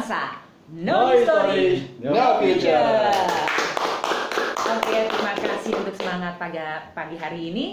[0.00, 1.66] Toy Story,
[2.00, 3.12] no future.
[4.70, 6.56] Oke, terima kasih untuk semangat pagi,
[6.96, 7.66] pagi hari ini.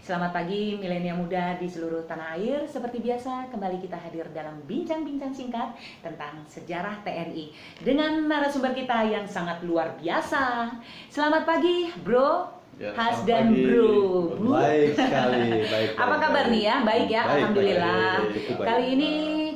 [0.00, 2.64] Selamat pagi milenial muda di seluruh tanah air.
[2.64, 7.52] Seperti biasa, kembali kita hadir dalam bincang-bincang singkat tentang sejarah TNI
[7.84, 10.72] dengan narasumber kita yang sangat luar biasa.
[11.12, 12.48] Selamat pagi, Bro.
[12.80, 13.60] Ya, Has dan pagi.
[13.68, 14.40] Bro.
[14.40, 15.88] Baik sekali, baik.
[16.00, 16.52] Apa baik, kabar baik.
[16.56, 16.76] nih ya?
[16.80, 18.12] Baik ya, Baik, alhamdulillah.
[18.16, 18.66] baik, cukup baik.
[18.72, 19.12] Kali ini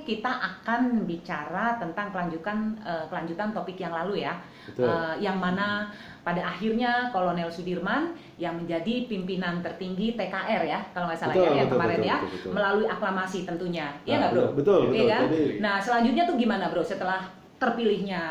[0.09, 4.41] kita akan bicara tentang kelanjutan eh, kelanjutan topik yang lalu ya.
[4.65, 4.89] Betul.
[4.89, 5.93] Eh, yang mana
[6.25, 11.59] pada akhirnya Kolonel Sudirman yang menjadi pimpinan tertinggi TKR ya, kalau nggak salah Betul, ya,
[11.61, 12.51] yang kemarin betul, ya, betul, betul.
[12.57, 13.87] melalui aklamasi tentunya.
[14.03, 14.45] Iya Nah, nggak bro?
[14.57, 15.23] betul, betul, Iya kan?
[15.29, 16.81] jadi- Nah selanjutnya tuh gimana bro?
[16.81, 17.21] Setelah
[17.59, 18.23] terpilihnya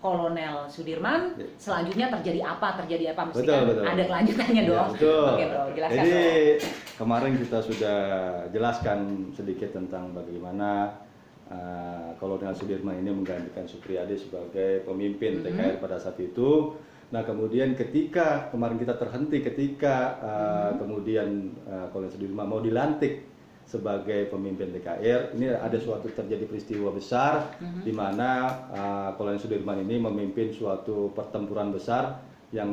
[0.00, 1.44] Kolonel Sudirman, Ya.
[1.60, 2.72] selanjutnya terjadi apa?
[2.80, 3.22] Terjadi apa?
[3.28, 3.84] Mesti Betul, kan betul.
[3.84, 4.88] ada kelanjutannya Ya, dong.
[4.96, 5.26] betul.
[5.28, 6.70] Oke bro, jelaskan Jadi bro.
[6.98, 7.98] kemarin kita sudah
[8.48, 8.98] jelaskan
[9.30, 10.70] sedikit tentang bagaimana
[11.50, 15.44] uh, Kolonel Sudirman ini menggantikan Supriyadi sebagai pemimpin Mhm.
[15.44, 16.78] TKR pada saat itu.
[17.10, 20.74] Nah kemudian ketika kemarin kita terhenti ketika uh, Mhm.
[20.78, 21.28] kemudian
[21.66, 23.26] uh, Kolonel Sudirman mau dilantik
[23.66, 27.82] sebagai pemimpin TKR, ini ada suatu terjadi peristiwa besar Mhm.
[27.82, 28.30] di mana
[28.70, 32.18] uh, Kolonel Sudirman ini memimpin suatu pertempuran besar
[32.50, 32.70] yang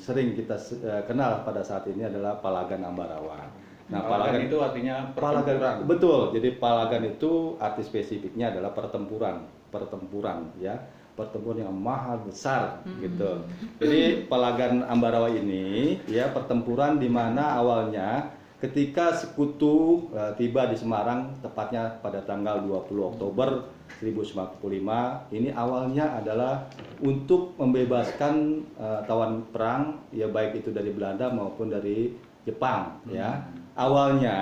[0.00, 3.67] sering kita uh, kenal pada saat ini adalah Palagan Ambarawa.
[3.88, 5.56] Nah, Palagan itu artinya pertempuran.
[5.56, 6.20] Palagan betul.
[6.36, 10.76] Jadi Palagan itu arti spesifiknya adalah pertempuran, pertempuran ya,
[11.16, 13.00] pertempuran yang mahal besar Hmm.
[13.00, 13.32] gitu.
[13.80, 18.28] Jadi Palagan Ambarawa ini ya pertempuran di mana awalnya
[18.60, 23.70] ketika sekutu eh, tiba di Semarang tepatnya pada tanggal 20 Oktober
[24.02, 26.66] 1945 ini awalnya adalah
[27.00, 28.34] untuk membebaskan
[28.76, 32.12] eh, tawan perang ya baik itu dari Belanda maupun dari
[32.42, 33.44] Jepang ya
[33.78, 34.36] awalnya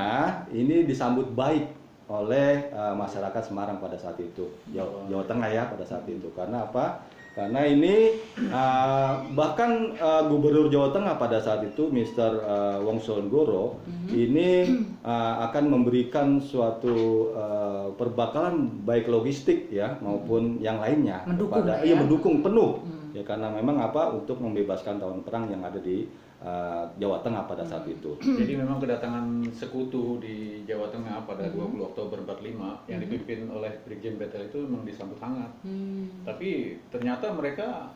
[0.50, 1.68] ini disambut baik
[2.08, 6.62] oleh eh, masyarakat Semarang pada saat itu Jawa, Jawa Tengah ya pada saat itu karena
[6.64, 7.02] apa
[7.36, 12.30] karena ini eh, bahkan eh, Gubernur Jawa Tengah pada saat itu Mr.
[12.40, 14.70] eh, Wongsonegoro ini
[15.02, 21.92] eh, akan memberikan suatu eh, perbakalan baik logistik ya maupun yang lainnya Mendukung kepada iya
[21.92, 22.00] ya.
[22.00, 22.95] mendukung penuh Hmm.
[23.16, 26.04] Ya karena memang apa untuk membebaskan tahun perang yang ada di
[26.44, 28.12] eh, Jawa Tengah pada saat itu.
[28.44, 29.24] Jadi memang kedatangan
[29.56, 34.84] sekutu di Jawa Tengah pada 20 Oktober 45 yang dipimpin oleh Brigjen Betel itu memang
[34.84, 35.48] disambut hangat.
[35.64, 36.12] Hmm.
[36.28, 37.88] Tapi ternyata mereka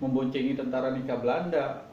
[0.00, 1.84] memboncengi tentara Nika Belanda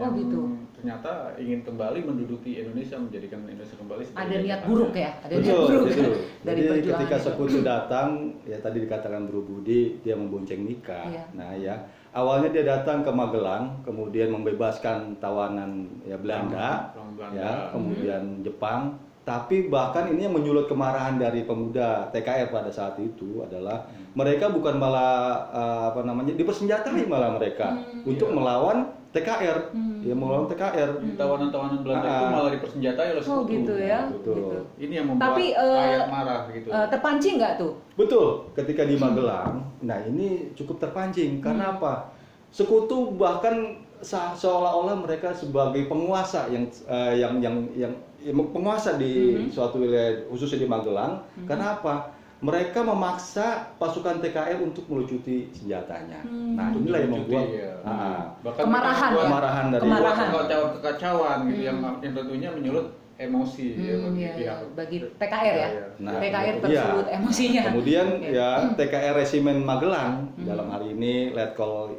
[0.00, 0.40] Oh, yang gitu.
[0.72, 5.52] ternyata ingin kembali menduduki Indonesia menjadikan Indonesia kembali sebagai Ada niat buruk ya, ada niat
[5.52, 6.12] buruk betul.
[6.48, 8.08] dari Jadi ketika sekutu datang,
[8.48, 11.12] ya tadi dikatakan Bro Budi, dia membonceng nikah.
[11.12, 11.24] Iya.
[11.36, 11.76] Nah ya,
[12.12, 15.70] awalnya dia datang ke Magelang, kemudian membebaskan tawanan
[16.02, 17.36] ya Belanda, Perang Belanda.
[17.36, 18.96] ya, kemudian Jepang.
[19.22, 24.76] Tapi bahkan ini yang menyulut kemarahan dari pemuda TKR pada saat itu adalah mereka bukan
[24.76, 25.14] malah
[25.48, 28.02] eh, apa namanya dipersenjatai malah mereka Hmm.
[28.04, 28.34] untuk Iya.
[28.34, 28.78] melawan
[29.12, 30.00] TKR, Hmm.
[30.00, 30.90] ya melawan TKR.
[31.14, 32.32] Tawanan-tawanan Belanda itu Ah.
[32.32, 33.52] malah dipersenjatai oleh Oh sekutu.
[33.52, 34.00] gitu ya.
[34.08, 34.34] Betul.
[34.34, 34.58] Gitu.
[34.80, 36.68] Ini yang membuat Tapi, eh, rakyat marah gitu.
[36.68, 37.72] Eh, terpancing nggak tuh?
[37.94, 42.08] Betul, ketika di Magelang, nah ini cukup terpancing karena apa?
[42.48, 49.12] Sekutu bahkan se- seolah-olah mereka sebagai penguasa yang eh, yang yang yang, yang penguasa di
[49.38, 49.52] Mhm.
[49.52, 51.20] suatu wilayah khususnya di Magelang.
[51.34, 51.46] Mhm.
[51.46, 51.94] Karena apa?
[52.42, 53.46] Mereka memaksa
[53.78, 56.18] pasukan TKR untuk melucuti senjatanya.
[56.22, 56.58] Hmm.
[56.58, 57.70] Nah inilah yang membuat ya.
[57.82, 59.06] ah, Bahkan Kemarahan ya?
[59.08, 60.26] membuat- kemarahan dari Kemarahan.
[60.26, 61.68] kekacauan-kekacauan gitu Hmm.
[61.70, 65.68] yang yang tentunya menyulut emosi ya Hmm, bagi iya, pihak bagi TKR ya.
[65.96, 66.60] Nah, TKR iya.
[66.60, 67.62] tersulut emosinya.
[67.64, 68.28] Kemudian Oke.
[68.32, 70.42] ya TKR Resimen Magelang Hmm.
[70.42, 71.94] dalam hal ini Letkol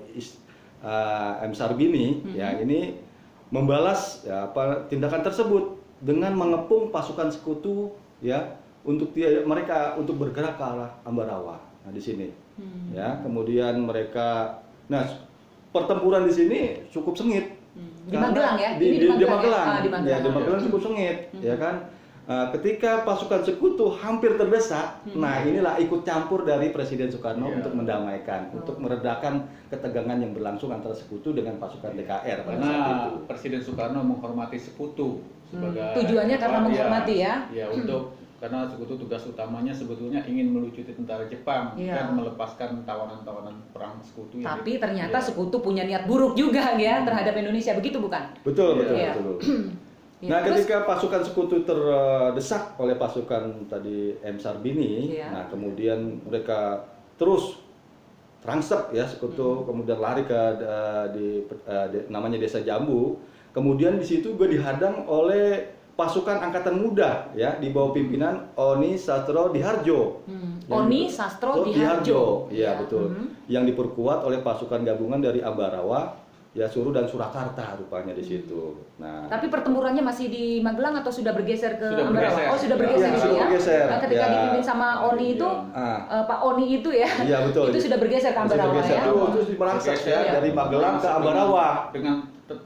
[0.83, 2.35] uh, M Sarbini Hmm.
[2.35, 2.99] ya ini
[3.47, 5.63] membalas ya apa tindakan tersebut
[5.99, 11.57] dengan mengepung pasukan sekutu ya untuk dia mereka untuk bergerak ke arah Ambarawa.
[11.83, 12.93] Nah di sini Hmm.
[12.93, 15.01] ya kemudian mereka nah
[15.69, 17.89] pertempuran di sini cukup sengit Hmm.
[18.05, 18.77] Di Magelang ya?
[18.77, 19.33] Di, Ini di, di Magelang ya?
[19.33, 19.65] Magelang.
[19.65, 20.21] Ah, di Ya, Magelang.
[20.21, 21.41] di Magelang cukup sengit, Hmm.
[21.41, 21.75] ya kan?
[22.23, 25.19] Uh, ketika pasukan sekutu hampir terdesak, Hmm.
[25.19, 27.55] nah inilah ikut campur dari Presiden Soekarno Iya.
[27.59, 28.61] untuk mendamaikan, Oh.
[28.61, 33.11] untuk meredakan ketegangan yang berlangsung antara sekutu dengan pasukan TKR pada karena saat itu.
[33.25, 35.19] Presiden Soekarno menghormati sekutu
[35.49, 35.95] sebagai Hmm.
[35.97, 37.33] Tujuannya karena menghormati ya?
[37.49, 41.95] ya untuk karena sekutu tugas utamanya sebetulnya ingin melucuti tentara Jepang Iya.
[41.95, 45.23] dan melepaskan tawanan-tawanan perang sekutu yang Tapi di- ternyata iya.
[45.23, 48.19] sekutu punya niat buruk juga ya terhadap Indonesia begitu bukan?
[48.43, 48.79] Betul, Iya.
[48.83, 49.11] betul, Iya.
[49.15, 49.35] betul.
[50.23, 55.31] Ya, nah, terus- ketika pasukan sekutu terdesak oleh pasukan tadi M Sarbini, Iya.
[55.31, 56.79] nah kemudian mereka
[57.15, 57.59] terus
[58.39, 59.67] terangsep ya sekutu, Hmm.
[59.67, 63.19] kemudian lari ke eh, di, eh, de- namanya Desa Jambu.
[63.51, 65.63] Kemudian di situ juga dihadang oleh
[65.93, 70.25] pasukan angkatan muda ya di bawah pimpinan Oni Satro Diharjo.
[70.25, 70.57] Hmm.
[70.65, 72.49] Oni Sastro Oh, Diharjo.
[72.49, 73.11] Iya, betul.
[73.11, 73.25] Mhm.
[73.45, 76.17] Yang diperkuat oleh pasukan gabungan dari Ambarawa,
[76.49, 78.79] ya Suru dan Surakarta rupanya di situ.
[78.95, 82.31] Nah, Tapi pertempurannya masih di Magelang atau sudah bergeser ke Sudah Ambarawa?
[82.31, 82.47] bergeser.
[82.47, 83.43] Oh, sudah Ya, bergeser sudah itu ya.
[83.43, 83.85] bergeser.
[83.85, 84.31] Nah, ketika Ya.
[84.31, 87.09] dipimpin sama Oni itu ah, eh, Pak Oni itu ya.
[87.21, 87.65] Iya, betul.
[87.69, 88.95] itu sudah bergeser ke Sudah Ambarawa bergeser.
[88.95, 89.03] ya.
[89.03, 90.31] Terus merangsek Bergeser, ya Iya.
[90.33, 91.67] dari Magelang ke Ambarawa.
[91.91, 92.15] dengan,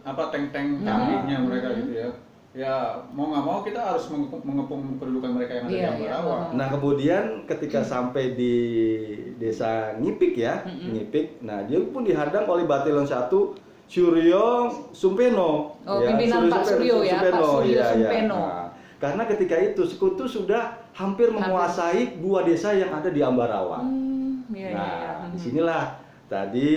[0.02, 0.86] apa tank-tank Hmm.
[0.86, 2.10] canggihnya mereka gitu ya.
[2.58, 2.74] Ya
[3.14, 6.38] mau nggak mau kita harus mengepung, kedudukan mereka yang ada Iya, di Ambarawa.
[6.42, 6.56] iya.
[6.58, 8.56] Nah kemudian ketika sampai di
[9.38, 10.90] desa Ngipik ya, Mm-mm.
[10.98, 13.30] Ngipik, nah dia pun dihadang oleh Batalion 1
[13.86, 15.78] Suryo Sumpeno.
[15.86, 18.10] Oh, pimpinan Pak Suryo ya, Pak Suryo iya, iya.
[18.10, 18.42] Sumpeno.
[18.42, 18.66] Nah,
[18.98, 23.86] karena ketika itu sekutu sudah hampir menguasai dua desa yang ada di Ambarawa.
[23.86, 24.82] Hmm, iya, iya, iya.
[24.82, 25.30] Nah, Hmm.
[25.30, 25.86] di sinilah
[26.26, 26.74] tadi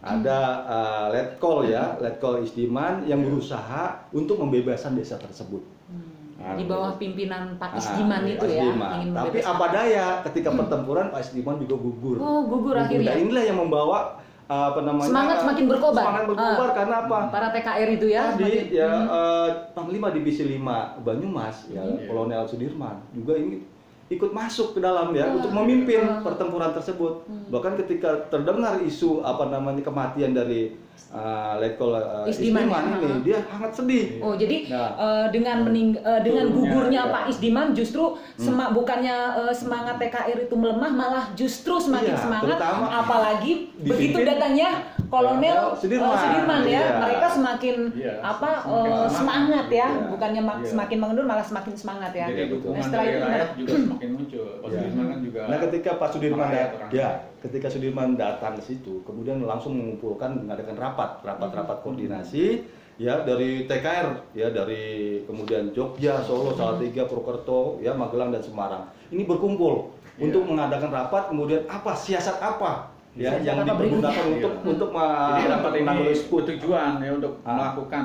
[0.00, 5.62] ada uh, letkol ya, letkol Isdiman yang berusaha untuk membebaskan desa tersebut.
[5.86, 6.14] Hmm.
[6.38, 8.90] Nah, di bawah pimpinan Pak Ah, Isdiman iya, itu ya, Isdiman.
[8.96, 12.16] ingin Tapi apa daya ketika pertempuran Pak Isdiman juga gugur.
[12.16, 13.18] Oh, gugur Dan akhirnya.
[13.18, 13.98] inilah yang membawa
[14.46, 15.10] uh, apa namanya?
[15.10, 16.02] Semangat semakin berkobar.
[16.04, 16.74] Semangat berkobar Ah.
[16.74, 17.18] karena apa?
[17.28, 18.22] Para TKR itu ya.
[18.30, 19.06] Tadi semakin- ya Hmm.
[19.10, 22.06] eh, Panglima Divisi 5 Banyumas ya Hmm.
[22.06, 23.66] Kolonel Sudirman juga ini
[24.08, 25.36] ikut masuk ke dalam ya Wah.
[25.36, 26.20] untuk memimpin Ah.
[26.20, 27.22] pertempuran tersebut.
[27.22, 27.44] Hmm.
[27.48, 30.72] Bahkan ketika terdengar isu apa namanya kematian dari
[31.08, 32.96] uh, Letkol uh, Isdiman, Isdiman, ya.
[32.98, 34.04] ini dia sangat sedih.
[34.18, 34.90] Oh jadi Nah.
[34.96, 37.12] eh, dengan mening eh, dengan gugurnya ya.
[37.12, 38.02] Pak Isdiman justru
[38.34, 43.88] sema- bukannya eh, semangat TKR itu melemah malah justru semakin Iya, semangat terutama apalagi dipimpin
[43.88, 44.68] begitu datangnya
[45.08, 46.08] Kolonel Sudirman.
[46.08, 46.98] eh, Sudirman ya Iya.
[47.00, 49.10] mereka semakin Iya, apa semakin eh, semangat.
[49.10, 50.06] semangat ya Iya.
[50.08, 50.64] bukannya Iya.
[50.66, 52.26] semakin mengendur malah semakin semangat ya.
[52.26, 53.58] Jadi Iya, dukungan Nah, setelah dari itu rakyat gimana?
[53.58, 54.46] juga semakin muncul.
[54.54, 54.78] Pak Ya.
[54.78, 55.40] Sudirman kan juga.
[55.44, 57.14] Nah, ketika Pak Sudirman ya, rakyat.
[57.38, 62.66] ketika Sudirman datang ke situ, kemudian langsung mengumpulkan mengadakan rapat, rapat-rapat koordinasi
[62.96, 64.82] ya dari TKR ya dari
[65.22, 68.82] kemudian Jogja, Solo, Salatiga, Purwokerto, ya Magelang dan Semarang.
[69.08, 70.26] Ini berkumpul Iya.
[70.26, 74.70] untuk mengadakan rapat kemudian apa siasat apa ya yang dipergunakan untuk Iya.
[74.70, 77.50] untuk menanggulangi bertujuan ya untuk Ah.
[77.52, 78.04] melakukan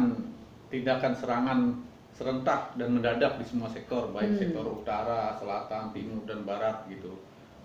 [0.68, 1.60] tindakan serangan
[2.12, 4.40] serentak dan mendadak di semua sektor, baik Hmm.
[4.40, 7.10] sektor utara, selatan, timur dan barat gitu.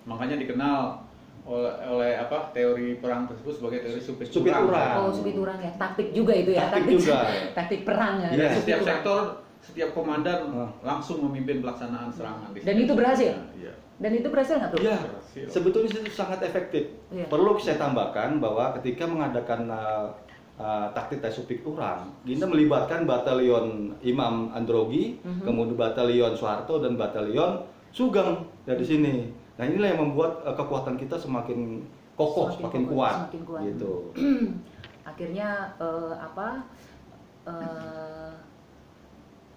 [0.05, 1.05] Makanya dikenal
[1.45, 4.69] oleh, oleh apa teori perang tersebut sebagai teori supit Supit urang.
[4.69, 4.93] urang.
[4.99, 5.73] Oh, supit urang ya.
[5.75, 6.69] Taktik juga itu ya.
[6.69, 7.19] Taktik juga.
[7.57, 8.29] taktik perang ya.
[8.29, 8.37] Iya.
[8.37, 9.21] Jadi supit setiap sektor,
[9.61, 10.71] setiap komandan Ah.
[10.83, 12.51] langsung memimpin pelaksanaan serangan.
[12.55, 13.35] Dan itu berhasil?
[13.55, 13.73] Iya.
[13.99, 14.81] Dan itu berhasil nggak tuh?
[14.81, 15.45] Ya, Berhasil.
[15.49, 16.95] sebetulnya itu sangat efektif.
[17.09, 17.27] Iya.
[17.27, 20.07] Perlu saya tambahkan bahwa ketika mengadakan uh,
[20.55, 25.43] uh, taktik tes supik urang, kita melibatkan batalion Imam Androgi, Mhm.
[25.43, 29.35] kemudian batalion Soeharto dan batalion Sugeng dari sini.
[29.55, 31.83] Nah inilah yang membuat uh, kekuatan kita semakin
[32.15, 33.63] kokoh, Semakin semakin, kokoh, kuat, semakin kuat.
[33.67, 33.93] gitu.
[35.09, 36.63] akhirnya eh, apa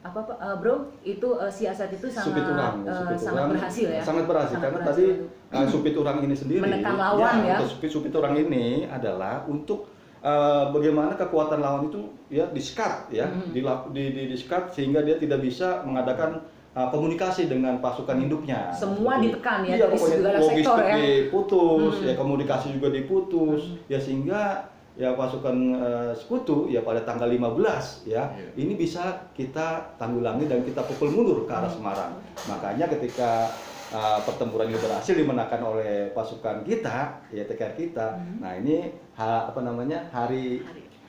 [0.02, 0.34] apa Pak?
[0.36, 4.02] Eh, bro itu eh, siasat itu sangat supit urang, eh, supit sangat urang berhasil ya
[4.02, 5.08] Sangat berhasil Sangat karena berhasil.
[5.46, 7.56] tadi uh, supit urang ini sendiri Menekan lawan ya.
[7.56, 13.26] untuk supit supit urang ini adalah untuk uh, bagaimana kekuatan lawan itu ya di-skat ya,
[13.26, 13.54] Mhm.
[13.54, 18.74] dilap- di, di, di-skat sehingga dia tidak bisa mengadakan uh, komunikasi dengan pasukan induknya.
[18.74, 20.96] Semua Seperti- ditekan ya, Iya, dari segala sektor ya.
[20.98, 22.08] diputus, Mhm.
[22.08, 23.78] ya komunikasi juga diputus, Mhm.
[23.86, 24.42] ya sehingga
[24.94, 27.56] ya pasukan uh, sekutu ya pada tanggal 15
[28.06, 28.52] ya Iya.
[28.56, 31.58] ini bisa kita tanggulangi dan kita pukul mundur ke Hmm.
[31.58, 32.12] arah Semarang.
[32.46, 33.48] Makanya ketika
[33.90, 38.08] uh, pertempuran ini berhasil dimenangkan oleh pasukan kita, ya TKR kita.
[38.16, 38.36] Mhm.
[38.40, 38.76] Nah ini
[39.14, 40.60] ha- apa namanya hari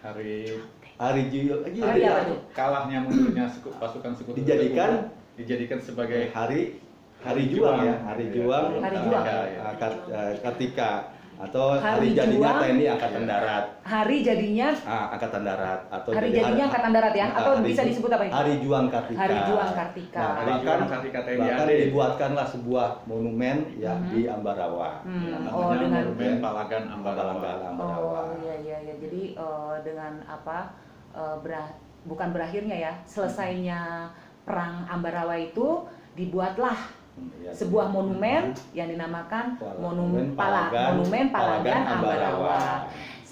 [0.02, 0.58] Hari
[0.98, 2.38] hari Hari iya, apa tuh?
[2.52, 6.78] kalahnya mundurnya seku- pasukan sekutu Dijadikan- tersebut dijadikan sebagai hari
[7.18, 8.34] hari juang ya hari Iya.
[8.34, 9.24] juang Hari uh, juang.
[9.24, 9.74] uh,
[10.10, 10.90] uh, Kartika
[11.38, 12.62] atau Hari hari, jadinya juang.
[12.62, 13.22] TNI Angkatan.
[13.22, 17.66] Darat hari jadinya ah, Angkatan Darat atau hari jadi jadinya angkatan darat ya atau hari
[17.66, 19.18] bisa disebut apa itu Hari Juang Kartika.
[19.18, 20.18] Hari Juang Kartika.
[20.18, 24.08] Nah, Hari bahkan, Juang Kartika TNI bahkan dibuatkanlah sebuah monumen ya Mhm.
[24.08, 24.90] di Ambarawa.
[25.02, 27.50] Hmm, Ya, oh, dengan- Monumen Palagan Ambarawa.
[27.80, 28.94] Oh iya iya iya.
[28.96, 30.58] Jadi eh, dengan apa
[31.12, 34.10] eh, berah- bukan berakhirnya ya, selesainya
[34.42, 37.01] perang Ambarawa itu dibuatlah Hmm, ya.
[37.52, 42.58] Sebuah monumen yang dinamakan Monumen Monumen Pala Palagan- Monumen Palagan Ambarawa.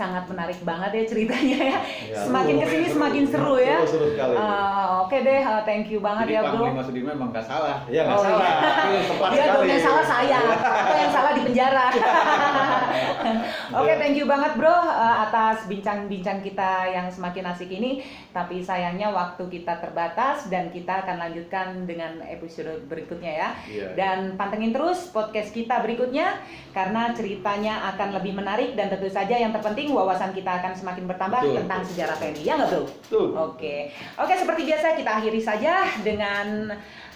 [0.00, 1.78] Sangat menarik banget ya ceritanya ya.
[2.08, 2.94] Ya, Semakin seru, ke sini seru.
[2.96, 3.78] semakin seru ya.
[3.84, 4.34] Seru, seru sekali.
[4.34, 6.56] Ah, Oke deh, ah, thank you banget Jadi ya bro.
[6.62, 7.76] Panglima Sudirman emang nggak salah.
[7.84, 8.40] Iya nggak Oh, salah.
[8.40, 9.00] iya.
[9.04, 9.68] Tepat Dia sekali.
[9.68, 11.86] yang salah saya, atau yang salah di penjara.
[13.80, 18.00] Oke, thank you banget bro uh, atas bincang-bincang kita yang semakin asik ini.
[18.30, 23.48] Tapi sayangnya waktu kita terbatas dan kita akan lanjutkan dengan episode berikutnya ya.
[23.66, 23.86] Iya.
[23.94, 26.40] Dan pantengin terus podcast kita berikutnya
[26.72, 31.04] karena ceritanya akan lebih menarik dan tentu saja yang terpenting penting wawasan kita akan semakin
[31.10, 31.90] bertambah Betul, tentang betul.
[31.94, 32.42] sejarah TNI.
[32.42, 32.82] Ya nggak bro?
[32.86, 33.26] Betul.
[33.36, 33.74] Oke,
[34.18, 36.46] oke seperti biasa kita akhiri saja dengan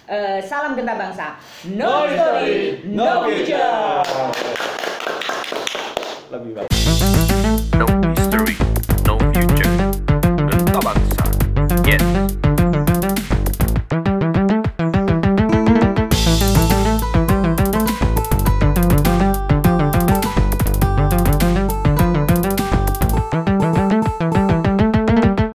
[0.08, 1.38] eh, salam genta bangsa.
[1.72, 4.02] No, story, no future.
[6.32, 7.03] Lebih baik.